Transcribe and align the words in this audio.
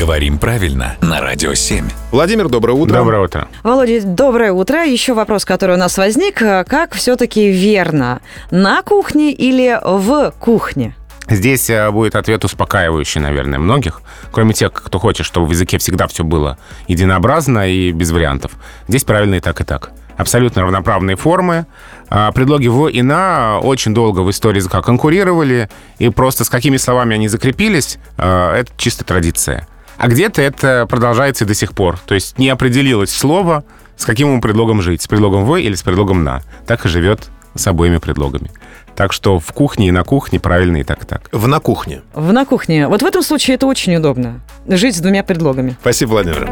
Говорим 0.00 0.38
правильно 0.38 0.96
на 1.02 1.20
Радио 1.20 1.52
7. 1.52 1.86
Владимир, 2.10 2.48
доброе 2.48 2.72
утро. 2.72 2.94
Доброе 2.94 3.22
утро. 3.22 3.48
Володя, 3.62 4.00
доброе 4.02 4.50
утро. 4.50 4.82
Еще 4.82 5.12
вопрос, 5.12 5.44
который 5.44 5.76
у 5.76 5.78
нас 5.78 5.98
возник. 5.98 6.36
Как 6.38 6.94
все-таки 6.94 7.50
верно? 7.50 8.22
На 8.50 8.80
кухне 8.80 9.30
или 9.30 9.78
в 9.84 10.32
кухне? 10.40 10.96
Здесь 11.28 11.68
э, 11.68 11.90
будет 11.90 12.16
ответ 12.16 12.42
успокаивающий, 12.46 13.20
наверное, 13.20 13.58
многих, 13.58 14.00
кроме 14.32 14.54
тех, 14.54 14.72
кто 14.72 14.98
хочет, 14.98 15.26
чтобы 15.26 15.46
в 15.46 15.50
языке 15.50 15.76
всегда 15.76 16.06
все 16.06 16.24
было 16.24 16.56
единообразно 16.88 17.70
и 17.70 17.92
без 17.92 18.10
вариантов. 18.10 18.52
Здесь 18.88 19.04
правильно 19.04 19.34
и 19.34 19.40
так, 19.40 19.60
и 19.60 19.64
так. 19.64 19.90
Абсолютно 20.16 20.62
равноправные 20.62 21.16
формы. 21.16 21.66
А, 22.08 22.32
Предлоги 22.32 22.68
«в» 22.68 22.88
и 22.88 23.02
«на» 23.02 23.58
очень 23.58 23.92
долго 23.92 24.20
в 24.20 24.30
истории 24.30 24.56
языка 24.56 24.80
конкурировали, 24.80 25.68
и 25.98 26.08
просто 26.08 26.44
с 26.44 26.48
какими 26.48 26.78
словами 26.78 27.16
они 27.16 27.28
закрепились, 27.28 27.98
э, 28.16 28.52
это 28.60 28.72
чисто 28.78 29.04
традиция. 29.04 29.66
А 30.00 30.08
где-то 30.08 30.40
это 30.40 30.86
продолжается 30.88 31.44
и 31.44 31.46
до 31.46 31.52
сих 31.52 31.74
пор. 31.74 31.98
То 32.06 32.14
есть 32.14 32.38
не 32.38 32.48
определилось 32.48 33.10
слово, 33.10 33.64
с 33.98 34.06
каким 34.06 34.28
ему 34.28 34.40
предлогом 34.40 34.80
жить, 34.80 35.02
с 35.02 35.06
предлогом 35.06 35.44
«в» 35.44 35.56
или 35.56 35.74
с 35.74 35.82
предлогом 35.82 36.24
«на». 36.24 36.40
Так 36.66 36.86
и 36.86 36.88
живет 36.88 37.28
с 37.54 37.66
обоими 37.66 37.98
предлогами. 37.98 38.50
Так 38.96 39.12
что 39.12 39.38
в 39.38 39.52
кухне 39.52 39.88
и 39.88 39.90
на 39.90 40.02
кухне 40.02 40.40
правильно 40.40 40.78
и 40.78 40.84
так, 40.84 41.02
и 41.02 41.06
так. 41.06 41.28
В 41.32 41.46
на 41.46 41.60
кухне. 41.60 42.00
В 42.14 42.32
на 42.32 42.46
кухне. 42.46 42.88
Вот 42.88 43.02
в 43.02 43.04
этом 43.04 43.22
случае 43.22 43.56
это 43.56 43.66
очень 43.66 43.94
удобно. 43.94 44.40
Жить 44.66 44.96
с 44.96 45.00
двумя 45.00 45.22
предлогами. 45.22 45.76
Спасибо, 45.82 46.12
Владимир. 46.12 46.50